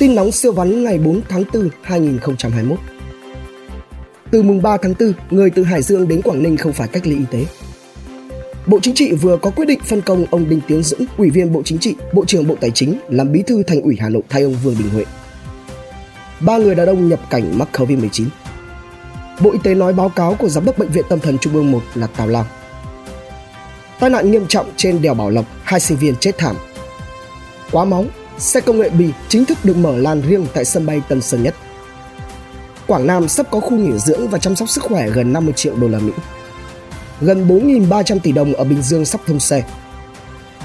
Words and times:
Tin 0.00 0.14
nóng 0.14 0.32
siêu 0.32 0.52
vắn 0.52 0.84
ngày 0.84 0.98
4 0.98 1.20
tháng 1.28 1.44
4 1.54 1.68
2021 1.82 2.78
Từ 4.30 4.42
mùng 4.42 4.62
3 4.62 4.76
tháng 4.76 4.94
4, 5.00 5.12
người 5.30 5.50
từ 5.50 5.64
Hải 5.64 5.82
Dương 5.82 6.08
đến 6.08 6.22
Quảng 6.22 6.42
Ninh 6.42 6.56
không 6.56 6.72
phải 6.72 6.88
cách 6.88 7.06
ly 7.06 7.16
y 7.16 7.24
tế. 7.30 7.46
Bộ 8.66 8.78
Chính 8.82 8.94
trị 8.94 9.12
vừa 9.12 9.36
có 9.36 9.50
quyết 9.50 9.64
định 9.64 9.80
phân 9.84 10.00
công 10.00 10.26
ông 10.30 10.48
Đinh 10.48 10.60
Tiến 10.68 10.82
Dũng, 10.82 11.04
Ủy 11.16 11.30
viên 11.30 11.52
Bộ 11.52 11.62
Chính 11.64 11.78
trị, 11.78 11.94
Bộ 12.12 12.24
trưởng 12.24 12.48
Bộ 12.48 12.54
Tài 12.60 12.70
chính 12.70 12.98
làm 13.08 13.32
Bí 13.32 13.42
thư 13.42 13.62
Thành 13.62 13.80
ủy 13.82 13.96
Hà 14.00 14.08
Nội 14.08 14.22
thay 14.28 14.42
ông 14.42 14.54
Vương 14.62 14.76
Đình 14.78 14.90
Huệ. 14.90 15.04
Ba 16.40 16.58
người 16.58 16.74
đàn 16.74 16.86
ông 16.86 17.08
nhập 17.08 17.20
cảnh 17.30 17.58
mắc 17.58 17.68
Covid-19. 17.72 18.26
Bộ 19.40 19.52
Y 19.52 19.58
tế 19.62 19.74
nói 19.74 19.92
báo 19.92 20.08
cáo 20.08 20.34
của 20.34 20.48
Giám 20.48 20.64
đốc 20.64 20.78
Bệnh 20.78 20.90
viện 20.90 21.04
Tâm 21.08 21.20
thần 21.20 21.38
Trung 21.38 21.54
ương 21.54 21.72
1 21.72 21.82
là 21.94 22.06
Tào 22.06 22.28
Lao. 22.28 22.46
Tai 24.00 24.10
nạn 24.10 24.30
nghiêm 24.30 24.46
trọng 24.46 24.70
trên 24.76 25.02
đèo 25.02 25.14
Bảo 25.14 25.30
Lộc, 25.30 25.44
hai 25.62 25.80
sinh 25.80 25.98
viên 25.98 26.16
chết 26.16 26.38
thảm. 26.38 26.56
Quá 27.72 27.84
máu, 27.84 28.04
xe 28.40 28.60
công 28.60 28.78
nghệ 28.78 28.90
Bì 28.90 29.10
chính 29.28 29.44
thức 29.44 29.58
được 29.64 29.76
mở 29.76 29.96
làn 29.96 30.22
riêng 30.28 30.46
tại 30.54 30.64
sân 30.64 30.86
bay 30.86 31.02
Tân 31.08 31.22
Sơn 31.22 31.42
Nhất. 31.42 31.54
Quảng 32.86 33.06
Nam 33.06 33.28
sắp 33.28 33.46
có 33.50 33.60
khu 33.60 33.76
nghỉ 33.76 33.98
dưỡng 33.98 34.28
và 34.28 34.38
chăm 34.38 34.56
sóc 34.56 34.68
sức 34.68 34.84
khỏe 34.84 35.10
gần 35.10 35.32
50 35.32 35.52
triệu 35.56 35.76
đô 35.76 35.88
la 35.88 35.98
Mỹ. 35.98 36.12
Gần 37.20 37.48
4.300 37.48 38.18
tỷ 38.18 38.32
đồng 38.32 38.54
ở 38.54 38.64
Bình 38.64 38.82
Dương 38.82 39.04
sắp 39.04 39.20
thông 39.26 39.40
xe. 39.40 39.64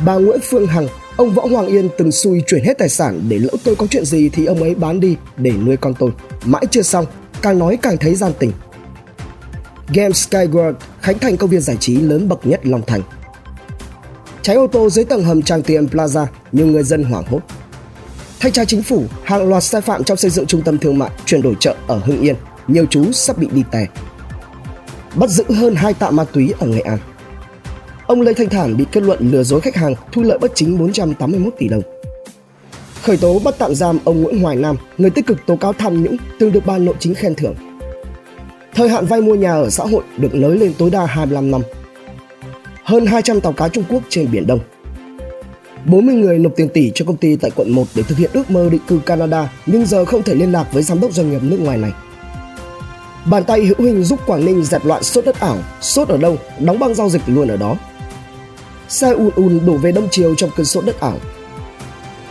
Bà 0.05 0.13
Nguyễn 0.15 0.39
Phương 0.43 0.67
Hằng, 0.67 0.87
ông 1.17 1.33
Võ 1.33 1.45
Hoàng 1.45 1.67
Yên 1.67 1.89
từng 1.97 2.11
xui 2.11 2.43
chuyển 2.47 2.63
hết 2.63 2.77
tài 2.77 2.89
sản 2.89 3.21
để 3.29 3.39
lỡ 3.39 3.49
tôi 3.63 3.75
có 3.75 3.87
chuyện 3.87 4.05
gì 4.05 4.29
thì 4.29 4.45
ông 4.45 4.61
ấy 4.61 4.75
bán 4.75 4.99
đi 4.99 5.17
để 5.37 5.51
nuôi 5.51 5.77
con 5.77 5.93
tôi. 5.93 6.11
Mãi 6.45 6.65
chưa 6.71 6.81
xong, 6.81 7.05
càng 7.41 7.59
nói 7.59 7.77
càng 7.81 7.97
thấy 7.97 8.15
gian 8.15 8.31
tình. 8.39 8.51
Game 9.93 10.09
Skyward 10.09 10.73
khánh 11.01 11.19
thành 11.19 11.37
công 11.37 11.49
viên 11.49 11.61
giải 11.61 11.77
trí 11.79 11.95
lớn 11.95 12.29
bậc 12.29 12.47
nhất 12.47 12.59
Long 12.63 12.81
Thành. 12.87 13.01
Cháy 14.41 14.55
ô 14.55 14.67
tô 14.67 14.89
dưới 14.89 15.05
tầng 15.05 15.23
hầm 15.23 15.41
Tràng 15.41 15.61
Tiền 15.61 15.85
Plaza, 15.85 16.25
nhiều 16.51 16.67
người 16.67 16.83
dân 16.83 17.03
hoảng 17.03 17.25
hốt. 17.27 17.39
Thanh 18.39 18.51
tra 18.51 18.65
chính 18.65 18.83
phủ, 18.83 19.03
hàng 19.23 19.49
loạt 19.49 19.63
sai 19.63 19.81
phạm 19.81 20.03
trong 20.03 20.17
xây 20.17 20.31
dựng 20.31 20.45
trung 20.45 20.61
tâm 20.61 20.77
thương 20.77 20.99
mại, 20.99 21.09
chuyển 21.25 21.41
đổi 21.41 21.55
chợ 21.59 21.75
ở 21.87 21.97
Hưng 22.05 22.21
Yên, 22.21 22.35
nhiều 22.67 22.85
chú 22.89 23.11
sắp 23.11 23.37
bị 23.37 23.47
đi 23.51 23.63
tè. 23.71 23.87
Bắt 25.15 25.29
giữ 25.29 25.43
hơn 25.49 25.75
2 25.75 25.93
tạ 25.93 26.11
ma 26.11 26.23
túy 26.23 26.53
ở 26.59 26.67
Nghệ 26.67 26.79
An. 26.79 26.97
Ông 28.07 28.21
Lê 28.21 28.33
Thanh 28.33 28.49
Thản 28.49 28.77
bị 28.77 28.85
kết 28.91 29.03
luận 29.03 29.31
lừa 29.31 29.43
dối 29.43 29.61
khách 29.61 29.75
hàng, 29.75 29.95
thu 30.11 30.21
lợi 30.21 30.37
bất 30.37 30.51
chính 30.55 30.77
481 30.77 31.53
tỷ 31.57 31.67
đồng. 31.67 31.81
Khởi 33.03 33.17
tố 33.17 33.39
bắt 33.39 33.55
tạm 33.57 33.75
giam 33.75 33.99
ông 34.03 34.23
Nguyễn 34.23 34.41
Hoài 34.41 34.55
Nam, 34.55 34.75
người 34.97 35.09
tích 35.09 35.27
cực 35.27 35.45
tố 35.45 35.55
cáo 35.55 35.73
tham 35.73 36.03
nhũng, 36.03 36.17
từng 36.39 36.51
được 36.51 36.65
ban 36.65 36.85
nội 36.85 36.95
chính 36.99 37.15
khen 37.15 37.35
thưởng. 37.35 37.55
Thời 38.75 38.89
hạn 38.89 39.05
vay 39.05 39.21
mua 39.21 39.35
nhà 39.35 39.53
ở 39.53 39.69
xã 39.69 39.83
hội 39.83 40.03
được 40.17 40.35
nới 40.35 40.57
lên 40.57 40.73
tối 40.77 40.89
đa 40.89 41.05
25 41.05 41.51
năm. 41.51 41.61
Hơn 42.83 43.05
200 43.05 43.41
tàu 43.41 43.53
cá 43.53 43.67
Trung 43.67 43.83
Quốc 43.89 44.03
trên 44.09 44.31
Biển 44.31 44.47
Đông. 44.47 44.59
40 45.85 46.15
người 46.15 46.39
nộp 46.39 46.55
tiền 46.55 46.69
tỷ 46.69 46.91
cho 46.95 47.05
công 47.05 47.17
ty 47.17 47.35
tại 47.35 47.51
quận 47.55 47.71
1 47.71 47.83
để 47.95 48.03
thực 48.03 48.17
hiện 48.17 48.29
ước 48.33 48.51
mơ 48.51 48.69
định 48.69 48.81
cư 48.87 48.99
Canada 49.05 49.49
nhưng 49.65 49.85
giờ 49.85 50.05
không 50.05 50.23
thể 50.23 50.35
liên 50.35 50.51
lạc 50.51 50.73
với 50.73 50.83
giám 50.83 51.01
đốc 51.01 51.13
doanh 51.13 51.31
nghiệp 51.31 51.43
nước 51.43 51.59
ngoài 51.59 51.77
này. 51.77 51.91
Bàn 53.25 53.43
tay 53.43 53.65
hữu 53.65 53.87
hình 53.87 54.03
giúp 54.03 54.19
Quảng 54.25 54.45
Ninh 54.45 54.63
dẹp 54.63 54.85
loạn 54.85 55.03
sốt 55.03 55.25
đất 55.25 55.39
ảo, 55.39 55.57
sốt 55.81 56.07
ở 56.07 56.17
đâu, 56.17 56.37
đóng 56.59 56.79
băng 56.79 56.95
giao 56.95 57.09
dịch 57.09 57.21
luôn 57.27 57.47
ở 57.47 57.57
đó. 57.57 57.77
Xe 58.89 59.11
ùn 59.11 59.29
ùn 59.35 59.65
đổ 59.65 59.77
về 59.77 59.91
đông 59.91 60.07
chiều 60.11 60.35
trong 60.35 60.49
cơn 60.55 60.65
sốt 60.65 60.85
đất 60.85 60.99
ảo. 60.99 61.17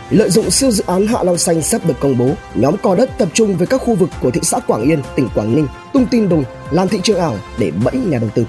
Lợi 0.09 0.29
dụng 0.29 0.51
siêu 0.51 0.71
dự 0.71 0.83
án 0.87 1.07
Hạ 1.07 1.23
Long 1.23 1.37
Xanh 1.37 1.61
sắp 1.61 1.85
được 1.85 1.99
công 1.99 2.17
bố, 2.17 2.29
nhóm 2.55 2.77
cò 2.77 2.95
đất 2.95 3.09
tập 3.17 3.29
trung 3.33 3.55
về 3.57 3.65
các 3.65 3.81
khu 3.81 3.95
vực 3.95 4.09
của 4.21 4.31
thị 4.31 4.41
xã 4.43 4.59
Quảng 4.59 4.83
Yên, 4.83 5.01
tỉnh 5.15 5.29
Quảng 5.35 5.55
Ninh, 5.55 5.67
tung 5.93 6.05
tin 6.11 6.29
đồn 6.29 6.43
làm 6.71 6.87
thị 6.87 6.99
trường 7.03 7.19
ảo 7.19 7.37
để 7.59 7.71
bẫy 7.83 7.95
nhà 7.95 8.19
đầu 8.19 8.29
tư. 8.35 8.45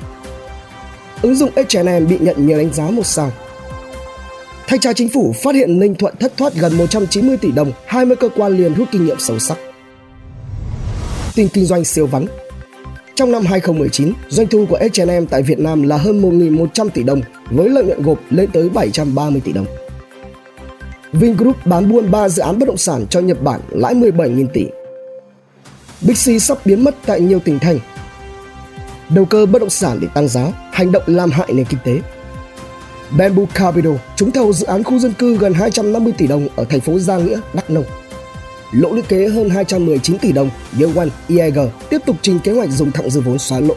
Ứng 1.23 1.35
dụng 1.35 1.51
H&M 1.57 2.09
bị 2.09 2.19
nhận 2.19 2.47
nhiều 2.47 2.59
đánh 2.59 2.73
giá 2.73 2.91
một 2.91 3.07
sao 3.07 3.33
Thanh 4.67 4.81
tra 4.81 4.93
chính 4.93 5.09
phủ 5.09 5.33
phát 5.43 5.55
hiện 5.55 5.81
Ninh 5.81 5.95
Thuận 5.95 6.15
thất 6.21 6.37
thoát 6.37 6.55
gần 6.55 6.77
190 6.79 7.37
tỷ 7.37 7.53
đồng, 7.53 7.73
20 7.87 8.17
cơ 8.17 8.29
quan 8.37 8.57
liền 8.57 8.75
rút 8.75 8.89
kinh 8.93 9.07
nghiệm 9.07 9.19
sâu 9.19 9.39
sắc. 9.39 9.59
Tin 11.35 11.49
kinh 11.49 11.65
doanh 11.65 11.85
siêu 11.85 12.07
vắng 12.07 12.27
Trong 13.15 13.33
năm 13.33 13.43
2019, 13.47 14.13
doanh 14.29 14.47
thu 14.47 14.67
của 14.69 14.79
H&M 14.79 15.27
tại 15.31 15.43
Việt 15.43 15.59
Nam 15.59 15.83
là 15.83 15.97
hơn 15.97 16.23
1.100 16.23 16.89
tỷ 16.89 17.03
đồng, 17.03 17.21
với 17.51 17.69
lợi 17.69 17.85
nhuận 17.85 18.03
gộp 18.03 18.19
lên 18.31 18.51
tới 18.53 18.69
730 18.69 19.41
tỷ 19.45 19.53
đồng. 19.53 19.67
Vingroup 21.13 21.67
bán 21.67 21.91
buôn 21.93 22.11
3 22.11 22.29
dự 22.29 22.43
án 22.43 22.59
bất 22.59 22.67
động 22.67 22.77
sản 22.77 23.07
cho 23.11 23.21
Nhật 23.21 23.43
Bản 23.43 23.61
lãi 23.71 23.95
17.000 23.95 24.47
tỷ. 24.53 24.67
Bixi 26.01 26.39
sắp 26.39 26.59
biến 26.65 26.85
mất 26.85 26.95
tại 27.07 27.21
nhiều 27.21 27.39
tỉnh 27.39 27.59
thành. 27.59 27.79
Đầu 29.09 29.25
cơ 29.25 29.47
bất 29.47 29.59
động 29.59 29.71
sản 29.71 29.99
để 30.01 30.09
tăng 30.15 30.29
giá, 30.29 30.53
hành 30.73 30.93
động 30.93 31.03
làm 31.07 31.31
hại 31.31 31.53
nền 31.53 31.65
kinh 31.65 31.81
tế. 31.85 32.16
Bamboo 33.11 33.45
Capital 33.55 33.93
trúng 34.17 34.33
thầu 34.33 34.53
dự 34.53 34.67
án 34.67 34.85
khu 34.85 34.99
dân 34.99 35.13
cư 35.13 35.37
gần 35.37 35.55
250 35.55 36.13
tỷ 36.19 36.27
đồng 36.27 36.49
ở 36.57 36.65
thành 36.65 36.81
phố 36.81 36.99
Gia 36.99 37.17
Nghĩa, 37.17 37.41
Đắk 37.55 37.71
Nông. 37.71 37.85
Lỗ 38.73 38.93
lũy 38.93 39.03
kế 39.03 39.29
hơn 39.29 39.51
219 39.51 40.19
tỷ 40.19 40.33
đồng, 40.33 40.51
Year 40.81 40.97
One 40.97 41.09
IEG 41.29 41.59
tiếp 41.91 41.99
tục 42.07 42.17
trình 42.23 42.39
kế 42.39 42.53
hoạch 42.53 42.71
dùng 42.71 42.93
thặng 42.93 43.11
dư 43.11 43.21
vốn 43.21 43.39
xóa 43.39 43.61
lỗ. 43.61 43.75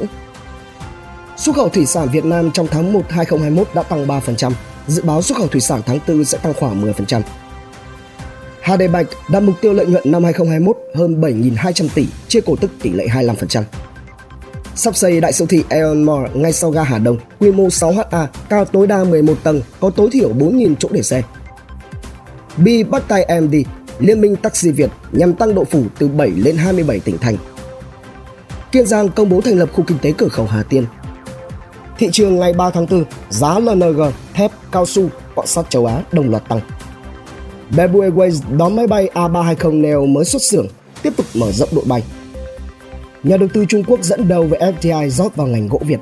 Xuất 1.37 1.55
khẩu 1.55 1.69
thủy 1.69 1.85
sản 1.85 2.07
Việt 2.11 2.25
Nam 2.25 2.51
trong 2.51 2.67
tháng 2.67 2.93
1 2.93 3.01
2021 3.09 3.67
đã 3.73 3.83
tăng 3.83 4.07
3%, 4.07 4.51
dự 4.87 5.03
báo 5.03 5.21
xuất 5.21 5.37
khẩu 5.37 5.47
thủy 5.47 5.61
sản 5.61 5.81
tháng 5.85 5.99
4 6.07 6.25
sẽ 6.25 6.37
tăng 6.37 6.53
khoảng 6.53 6.93
10%. 6.93 7.21
HD 8.63 8.91
Bank 8.93 9.07
đặt 9.29 9.39
mục 9.39 9.55
tiêu 9.61 9.73
lợi 9.73 9.85
nhuận 9.85 10.11
năm 10.11 10.23
2021 10.23 10.77
hơn 10.95 11.21
7.200 11.21 11.87
tỷ, 11.95 12.07
chia 12.27 12.41
cổ 12.41 12.55
tức 12.55 12.71
tỷ 12.81 12.89
lệ 12.89 13.07
25% 13.07 13.63
sắp 14.79 14.95
xây 14.95 15.21
đại 15.21 15.33
siêu 15.33 15.47
thị 15.47 15.63
Aeon 15.69 16.03
Mall 16.05 16.27
ngay 16.33 16.53
sau 16.53 16.71
ga 16.71 16.83
Hà 16.83 16.97
Đông, 16.97 17.17
quy 17.39 17.51
mô 17.51 17.69
6 17.69 17.93
ha, 18.11 18.27
cao 18.49 18.65
tối 18.65 18.87
đa 18.87 19.03
11 19.03 19.33
tầng, 19.43 19.61
có 19.79 19.89
tối 19.89 20.09
thiểu 20.11 20.33
4.000 20.33 20.75
chỗ 20.79 20.89
để 20.91 21.01
xe. 21.01 21.21
B 22.57 22.67
bắt 22.89 23.03
tay 23.07 23.23
AMD, 23.23 23.55
Liên 23.99 24.21
minh 24.21 24.35
Taxi 24.35 24.71
Việt 24.71 24.89
nhằm 25.11 25.33
tăng 25.33 25.55
độ 25.55 25.63
phủ 25.63 25.83
từ 25.97 26.07
7 26.07 26.29
lên 26.29 26.57
27 26.57 26.99
tỉnh 26.99 27.17
thành. 27.17 27.37
Kiên 28.71 28.85
Giang 28.85 29.09
công 29.09 29.29
bố 29.29 29.41
thành 29.41 29.59
lập 29.59 29.69
khu 29.73 29.83
kinh 29.87 29.97
tế 30.01 30.13
cửa 30.17 30.27
khẩu 30.27 30.45
Hà 30.45 30.63
Tiên. 30.63 30.85
Thị 31.97 32.09
trường 32.11 32.39
ngày 32.39 32.53
3 32.53 32.69
tháng 32.69 32.85
4, 32.89 33.03
giá 33.29 33.59
LNG, 33.59 34.01
thép, 34.33 34.51
cao 34.71 34.85
su, 34.85 35.09
quạng 35.35 35.47
sắt 35.47 35.69
châu 35.69 35.85
Á 35.85 36.03
đồng 36.11 36.29
loạt 36.29 36.49
tăng. 36.49 36.59
Bamboo 37.77 37.99
Airways 37.99 38.57
đón 38.57 38.75
máy 38.75 38.87
bay 38.87 39.09
A320 39.13 39.81
Neo 39.81 40.05
mới 40.05 40.25
xuất 40.25 40.41
xưởng, 40.41 40.67
tiếp 41.01 41.13
tục 41.17 41.25
mở 41.33 41.51
rộng 41.51 41.69
đội 41.71 41.85
bay 41.87 42.03
nhà 43.23 43.37
đầu 43.37 43.49
tư 43.53 43.65
Trung 43.65 43.83
Quốc 43.83 44.03
dẫn 44.03 44.27
đầu 44.27 44.43
với 44.43 44.59
FDI 44.59 45.09
rót 45.09 45.35
vào 45.35 45.47
ngành 45.47 45.67
gỗ 45.67 45.81
Việt. 45.85 45.99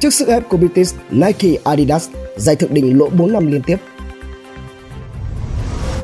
Trước 0.00 0.14
sức 0.14 0.28
ép 0.28 0.48
của 0.48 0.56
BTS, 0.56 0.94
Nike, 1.10 1.60
Adidas 1.64 2.08
giải 2.36 2.56
thượng 2.56 2.74
đỉnh 2.74 2.98
lỗ 2.98 3.08
4 3.08 3.32
năm 3.32 3.46
liên 3.46 3.62
tiếp. 3.62 3.76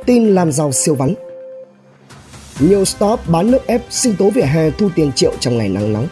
Tin 0.06 0.34
làm 0.34 0.52
giàu 0.52 0.72
siêu 0.72 0.94
vắn 0.94 1.14
Nhiều 2.60 2.84
stop 2.84 3.20
bán 3.28 3.50
nước 3.50 3.66
ép 3.66 3.82
sinh 3.90 4.16
tố 4.16 4.30
vỉa 4.30 4.42
hè 4.42 4.70
thu 4.70 4.88
tiền 4.94 5.12
triệu 5.12 5.32
trong 5.40 5.58
ngày 5.58 5.68
nắng 5.68 5.92
nóng. 5.92 6.08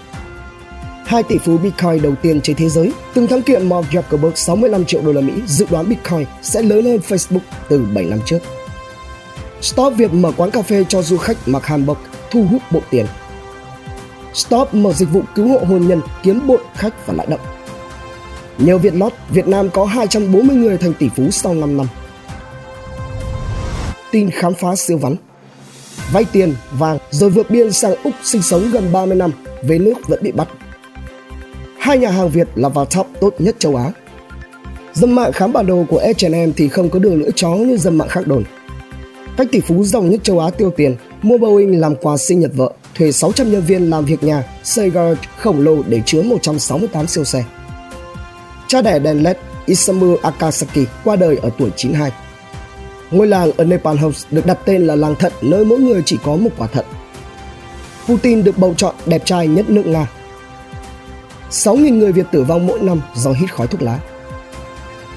Hai 1.06 1.22
tỷ 1.22 1.38
phú 1.38 1.58
Bitcoin 1.58 2.02
đầu 2.02 2.14
tiên 2.22 2.40
trên 2.40 2.56
thế 2.56 2.68
giới 2.68 2.92
từng 3.14 3.26
thắng 3.26 3.42
kiện 3.42 3.68
Mark 3.68 3.86
Zuckerberg 3.90 4.34
65 4.34 4.84
triệu 4.84 5.02
đô 5.02 5.12
la 5.12 5.20
Mỹ 5.20 5.32
dự 5.46 5.66
đoán 5.70 5.88
Bitcoin 5.88 6.24
sẽ 6.42 6.62
lớn 6.62 6.84
hơn 6.84 7.00
Facebook 7.08 7.40
từ 7.68 7.86
7 7.94 8.04
năm 8.04 8.18
trước. 8.26 8.38
Stop 9.60 9.94
Việt 9.96 10.12
mở 10.12 10.32
quán 10.36 10.50
cà 10.50 10.62
phê 10.62 10.84
cho 10.88 11.02
du 11.02 11.16
khách 11.16 11.36
mặc 11.46 11.66
hanbok 11.66 11.98
thu 12.30 12.46
hút 12.50 12.62
bộ 12.70 12.80
tiền 12.90 13.06
Stop 14.34 14.74
mở 14.74 14.92
dịch 14.92 15.10
vụ 15.12 15.22
cứu 15.34 15.48
hộ 15.48 15.58
hôn 15.58 15.88
nhân 15.88 16.00
kiếm 16.22 16.46
bội 16.46 16.58
khách 16.74 17.06
và 17.06 17.14
lãi 17.14 17.26
động. 17.26 17.40
Nhờ 18.58 18.78
Việt 18.78 18.94
Lót, 18.94 19.12
Việt 19.30 19.48
Nam 19.48 19.70
có 19.70 19.84
240 19.84 20.56
người 20.56 20.78
thành 20.78 20.94
tỷ 20.94 21.08
phú 21.16 21.30
sau 21.30 21.54
5 21.54 21.76
năm. 21.76 21.86
Tin 24.10 24.30
khám 24.30 24.54
phá 24.54 24.76
siêu 24.76 24.98
vắn 24.98 25.16
Vay 26.12 26.24
tiền, 26.32 26.54
vàng 26.72 26.98
rồi 27.10 27.30
vượt 27.30 27.50
biên 27.50 27.72
sang 27.72 27.94
Úc 28.04 28.14
sinh 28.22 28.42
sống 28.42 28.70
gần 28.72 28.92
30 28.92 29.16
năm, 29.16 29.30
về 29.62 29.78
nước 29.78 29.94
vẫn 30.08 30.18
bị 30.22 30.32
bắt. 30.32 30.48
Hai 31.78 31.98
nhà 31.98 32.10
hàng 32.10 32.30
Việt 32.30 32.48
là 32.54 32.68
vào 32.68 32.84
top 32.84 33.06
tốt 33.20 33.34
nhất 33.38 33.56
châu 33.58 33.76
Á. 33.76 33.92
Dâm 34.92 35.14
mạng 35.14 35.32
khám 35.32 35.52
bản 35.52 35.66
đồ 35.66 35.84
của 35.88 36.02
H&M 36.20 36.52
thì 36.56 36.68
không 36.68 36.90
có 36.90 36.98
đường 36.98 37.20
lưỡi 37.20 37.30
chó 37.34 37.48
như 37.48 37.76
dâm 37.76 37.98
mạng 37.98 38.08
khác 38.08 38.26
đồn. 38.26 38.44
Cách 39.36 39.46
tỷ 39.52 39.60
phú 39.60 39.84
giàu 39.84 40.02
nhất 40.02 40.20
châu 40.22 40.38
Á 40.38 40.50
tiêu 40.50 40.70
tiền, 40.76 40.96
mua 41.22 41.38
Boeing 41.38 41.80
làm 41.80 41.96
quà 41.96 42.16
sinh 42.16 42.40
nhật 42.40 42.50
vợ 42.54 42.72
thuê 42.94 43.12
600 43.12 43.52
nhân 43.52 43.62
viên 43.62 43.90
làm 43.90 44.04
việc 44.04 44.22
nhà, 44.22 44.44
xây 44.62 44.90
garage 44.90 45.20
khổng 45.38 45.60
lồ 45.60 45.82
để 45.82 46.02
chứa 46.06 46.22
168 46.22 47.06
siêu 47.06 47.24
xe. 47.24 47.44
Cha 48.68 48.82
đẻ 48.82 48.98
đèn 48.98 49.22
LED 49.22 49.36
Isamu 49.66 50.16
Akasaki 50.22 50.88
qua 51.04 51.16
đời 51.16 51.36
ở 51.36 51.50
tuổi 51.58 51.70
92. 51.76 52.12
Ngôi 53.10 53.26
làng 53.26 53.52
ở 53.56 53.64
Nepal 53.64 53.96
House 53.96 54.28
được 54.30 54.46
đặt 54.46 54.58
tên 54.64 54.86
là 54.86 54.96
làng 54.96 55.14
thận 55.14 55.32
nơi 55.40 55.64
mỗi 55.64 55.78
người 55.78 56.02
chỉ 56.06 56.18
có 56.24 56.36
một 56.36 56.50
quả 56.58 56.66
thận. 56.66 56.84
Putin 58.06 58.44
được 58.44 58.58
bầu 58.58 58.74
chọn 58.76 58.94
đẹp 59.06 59.22
trai 59.24 59.46
nhất 59.46 59.70
nước 59.70 59.86
Nga. 59.86 60.06
6.000 61.50 61.98
người 61.98 62.12
Việt 62.12 62.26
tử 62.32 62.42
vong 62.42 62.66
mỗi 62.66 62.80
năm 62.80 63.00
do 63.14 63.32
hít 63.32 63.52
khói 63.52 63.66
thuốc 63.66 63.82
lá. 63.82 63.98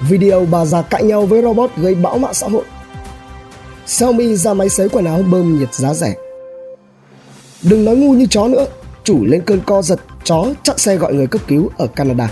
Video 0.10 0.46
bà 0.46 0.66
già 0.66 0.82
cãi 0.82 1.04
nhau 1.04 1.26
với 1.26 1.42
robot 1.42 1.72
gây 1.78 1.96
bão 1.96 2.18
mạng 2.18 2.34
xã 2.34 2.48
hội. 2.48 2.64
Xiaomi 3.86 4.36
ra 4.36 4.54
máy 4.54 4.70
sấy 4.70 4.90
quần 4.90 5.06
áo 5.06 5.24
bơm 5.32 5.60
nhiệt 5.60 5.74
giá 5.74 5.94
rẻ. 5.94 6.16
Đừng 7.70 7.86
nói 7.86 7.96
ngu 7.96 8.14
như 8.14 8.26
chó 8.30 8.48
nữa, 8.48 8.66
chủ 9.04 9.26
lên 9.26 9.42
cơn 9.42 9.62
co 9.66 9.82
giật, 9.82 10.00
chó 10.24 10.46
chặn 10.64 10.78
xe 10.78 10.96
gọi 10.96 11.14
người 11.14 11.28
cấp 11.28 11.42
cứu 11.48 11.70
ở 11.78 11.88
Canada. 11.88 12.32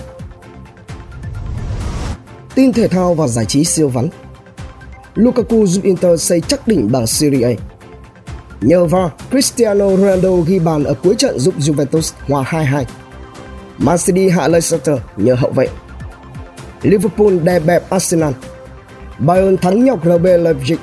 Tin 2.55 2.73
thể 2.73 2.87
thao 2.87 3.13
và 3.13 3.27
giải 3.27 3.45
trí 3.45 3.63
siêu 3.63 3.89
vắn 3.89 4.09
Lukaku 5.15 5.65
giúp 5.65 5.83
Inter 5.83 6.21
xây 6.21 6.41
chắc 6.41 6.67
đỉnh 6.67 6.91
bảng 6.91 7.07
Serie 7.07 7.41
A. 7.43 7.61
Nhờ 8.61 8.85
VAR, 8.85 9.11
Cristiano 9.31 9.89
Ronaldo 9.89 10.29
ghi 10.47 10.59
bàn 10.59 10.83
ở 10.83 10.93
cuối 10.93 11.15
trận 11.15 11.39
giúp 11.39 11.53
Juventus 11.59 12.13
hòa 12.27 12.43
2-2. 12.43 12.83
Man 13.77 13.97
City 13.97 14.29
hạ 14.29 14.47
Leicester 14.47 14.99
nhờ 15.17 15.35
hậu 15.35 15.51
vệ. 15.51 15.67
Liverpool 16.81 17.37
đè 17.43 17.59
bẹp 17.59 17.89
Arsenal. 17.89 18.33
Bayern 19.19 19.57
thắng 19.57 19.85
nhọc 19.85 19.99
RB 20.03 20.25
Leipzig. 20.25 20.77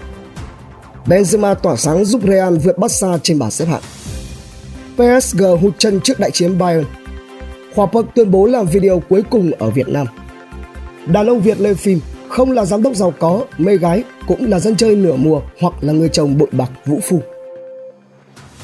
Benzema 1.07 1.55
tỏa 1.55 1.77
sáng 1.77 2.05
giúp 2.05 2.21
Real 2.27 2.57
vượt 2.57 2.79
Barca 2.79 3.19
trên 3.23 3.39
bảng 3.39 3.51
xếp 3.51 3.67
hạng. 3.67 3.83
PSG 5.03 5.43
hụt 5.61 5.75
chân 5.79 6.01
trước 6.01 6.21
đại 6.21 6.31
chiến 6.31 6.59
Bayern. 6.59 6.85
Khoa 7.75 7.87
Park 7.87 8.07
tuyên 8.15 8.31
bố 8.31 8.47
làm 8.47 8.67
video 8.67 9.03
cuối 9.09 9.23
cùng 9.31 9.51
ở 9.59 9.71
Việt 9.71 9.89
Nam. 9.89 10.07
Đàn 11.07 11.27
ông 11.27 11.41
Việt 11.41 11.61
lên 11.61 11.75
phim 11.75 12.01
không 12.29 12.53
là 12.53 12.65
giám 12.65 12.83
đốc 12.83 12.95
giàu 12.95 13.13
có, 13.19 13.45
mê 13.59 13.77
gái, 13.77 14.05
cũng 14.27 14.51
là 14.51 14.59
dân 14.59 14.77
chơi 14.77 14.97
nửa 14.97 15.17
mùa 15.17 15.41
hoặc 15.61 15.75
là 15.81 15.93
người 15.93 16.09
chồng 16.09 16.39
bội 16.39 16.49
bạc 16.53 16.71
vũ 16.87 17.01
phu. 17.03 17.21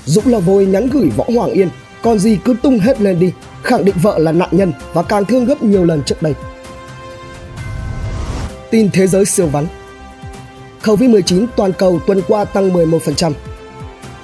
Dũng 0.05 0.27
là 0.27 0.39
vôi 0.39 0.67
nhắn 0.67 0.89
gửi 0.93 1.09
Võ 1.17 1.25
Hoàng 1.35 1.51
Yên, 1.51 1.69
còn 2.03 2.19
gì 2.19 2.39
cứ 2.45 2.57
tung 2.63 2.79
hết 2.79 3.01
lên 3.01 3.19
đi, 3.19 3.33
khẳng 3.63 3.85
định 3.85 3.95
vợ 4.03 4.19
là 4.19 4.33
nạn 4.33 4.49
nhân 4.53 4.73
và 4.93 5.03
càng 5.03 5.25
thương 5.25 5.45
gấp 5.45 5.63
nhiều 5.63 5.85
lần 5.85 6.03
trước 6.03 6.23
đây. 6.23 6.35
Tin 8.71 8.91
thế 8.91 9.07
giới 9.07 9.25
siêu 9.25 9.47
vắn 9.47 9.67
Covid-19 10.83 11.47
toàn 11.57 11.73
cầu 11.73 12.01
tuần 12.07 12.23
qua 12.29 12.45
tăng 12.45 12.71
11%. 12.71 13.33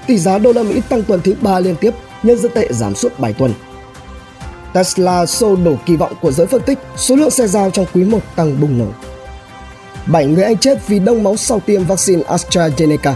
Tỷ 0.06 0.18
giá 0.18 0.38
đô 0.38 0.52
la 0.52 0.62
Mỹ 0.62 0.80
tăng 0.88 1.02
tuần 1.02 1.20
thứ 1.24 1.34
ba 1.40 1.60
liên 1.60 1.76
tiếp, 1.76 1.94
nhân 2.22 2.38
dân 2.38 2.52
tệ 2.54 2.68
giảm 2.70 2.94
suốt 2.94 3.18
7 3.18 3.32
tuần. 3.32 3.52
Tesla 4.74 5.26
xô 5.26 5.56
đổ 5.56 5.76
kỳ 5.86 5.96
vọng 5.96 6.12
của 6.20 6.32
giới 6.32 6.46
phân 6.46 6.62
tích, 6.62 6.78
số 6.96 7.16
lượng 7.16 7.30
xe 7.30 7.46
giao 7.46 7.70
trong 7.70 7.86
quý 7.94 8.04
1 8.04 8.18
tăng 8.36 8.60
bùng 8.60 8.78
nổ. 8.78 8.86
7 10.06 10.26
người 10.26 10.44
Anh 10.44 10.56
chết 10.56 10.88
vì 10.88 10.98
đông 10.98 11.22
máu 11.22 11.36
sau 11.36 11.60
tiêm 11.60 11.84
vaccine 11.84 12.22
AstraZeneca. 12.22 13.12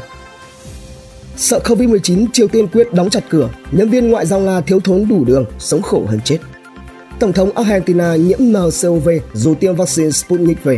Sợ 1.36 1.60
Covid-19, 1.64 2.26
Triều 2.32 2.48
Tiên 2.48 2.68
quyết 2.68 2.92
đóng 2.92 3.10
chặt 3.10 3.24
cửa, 3.28 3.50
nhân 3.70 3.90
viên 3.90 4.10
ngoại 4.10 4.26
giao 4.26 4.40
Nga 4.40 4.60
thiếu 4.60 4.80
thốn 4.80 5.08
đủ 5.08 5.24
đường, 5.24 5.44
sống 5.58 5.82
khổ 5.82 6.02
hơn 6.08 6.20
chết. 6.24 6.38
Tổng 7.20 7.32
thống 7.32 7.50
Argentina 7.50 8.16
nhiễm 8.16 8.38
NCOV 8.40 9.08
dù 9.32 9.54
tiêm 9.54 9.76
vaccine 9.76 10.10
Sputnik 10.10 10.64
V. 10.64 10.68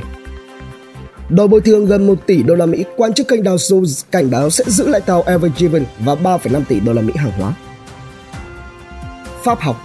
Đòi 1.31 1.49
bồi 1.49 1.61
thường 1.61 1.87
gần 1.87 2.07
1 2.07 2.15
tỷ 2.27 2.43
đô 2.43 2.55
la 2.55 2.67
Mỹ, 2.67 2.85
quan 2.97 3.13
chức 3.13 3.29
kênh 3.29 3.43
đào 3.43 3.57
Jones 3.57 4.05
cảnh 4.11 4.31
báo 4.31 4.51
sẽ 4.51 4.65
giữ 4.67 4.89
lại 4.89 5.01
tàu 5.01 5.23
Ever 5.23 5.53
Given 5.57 5.85
và 5.99 6.15
3,5 6.15 6.65
tỷ 6.69 6.81
đô 6.81 6.93
la 6.93 7.03
Mỹ 7.03 7.13
hàng 7.17 7.33
hóa. 7.33 7.55
Pháp 9.45 9.61
học 9.61 9.77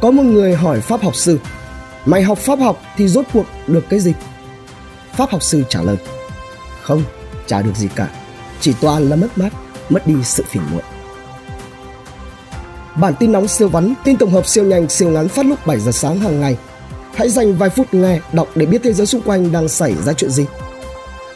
Có 0.00 0.10
một 0.10 0.22
người 0.22 0.54
hỏi 0.54 0.80
pháp 0.80 1.02
học 1.02 1.16
sư, 1.16 1.38
mày 2.06 2.22
học 2.22 2.38
pháp 2.38 2.58
học 2.58 2.82
thì 2.96 3.08
rốt 3.08 3.24
cuộc 3.32 3.46
được 3.66 3.84
cái 3.88 4.00
gì? 4.00 4.12
Pháp 5.12 5.30
học 5.30 5.42
sư 5.42 5.62
trả 5.68 5.82
lời, 5.82 5.96
không, 6.82 7.02
chả 7.46 7.62
được 7.62 7.76
gì 7.76 7.88
cả, 7.96 8.08
chỉ 8.60 8.74
toàn 8.80 9.08
là 9.08 9.16
mất 9.16 9.38
mát, 9.38 9.50
mất 9.88 10.06
đi 10.06 10.14
sự 10.24 10.44
phiền 10.48 10.62
muộn. 10.72 10.82
Bản 12.96 13.14
tin 13.18 13.32
nóng 13.32 13.48
siêu 13.48 13.68
vắn, 13.68 13.94
tin 14.04 14.16
tổng 14.16 14.30
hợp 14.30 14.46
siêu 14.46 14.64
nhanh, 14.64 14.88
siêu 14.88 15.10
ngắn 15.10 15.28
phát 15.28 15.46
lúc 15.46 15.66
7 15.66 15.80
giờ 15.80 15.92
sáng 15.92 16.18
hàng 16.18 16.40
ngày. 16.40 16.56
Hãy 17.14 17.28
dành 17.28 17.54
vài 17.54 17.70
phút 17.70 17.94
nghe, 17.94 18.20
đọc 18.32 18.48
để 18.54 18.66
biết 18.66 18.80
thế 18.84 18.92
giới 18.92 19.06
xung 19.06 19.22
quanh 19.22 19.52
đang 19.52 19.68
xảy 19.68 19.94
ra 20.06 20.12
chuyện 20.12 20.30
gì. 20.30 20.46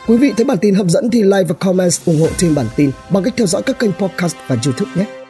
Quý 0.07 0.17
vị 0.17 0.33
thấy 0.37 0.45
bản 0.45 0.59
tin 0.59 0.75
hấp 0.75 0.87
dẫn 0.87 1.11
thì 1.11 1.23
like 1.23 1.45
và 1.49 1.55
comment 1.55 1.93
ủng 2.05 2.21
hộ 2.21 2.29
team 2.43 2.55
bản 2.55 2.67
tin 2.77 2.91
bằng 3.11 3.23
cách 3.23 3.35
theo 3.37 3.47
dõi 3.47 3.63
các 3.63 3.79
kênh 3.79 3.93
podcast 3.93 4.37
và 4.47 4.57
YouTube 4.65 4.91
nhé. 4.95 5.26